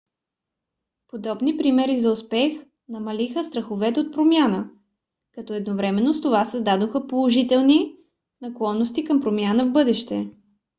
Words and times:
подобни 1.07 1.57
примери 1.57 1.97
за 1.97 2.11
успех 2.11 2.53
намалиха 2.89 3.43
страховете 3.43 3.99
от 3.99 4.13
промяна 4.13 4.69
като 5.31 5.53
едновременно 5.53 6.13
с 6.13 6.21
това 6.21 6.45
създадоха 6.45 7.07
положителни 7.07 7.95
наклонности 8.41 9.03
към 9.05 9.19
промяна 9.21 9.65
в 9.67 9.71
бъдеще 9.71 10.27